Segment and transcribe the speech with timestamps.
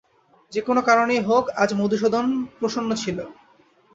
[0.51, 2.25] যে-কোনো কারণেই হোক আজ মধুসূদন
[2.57, 3.17] প্রসন্ন ছিল।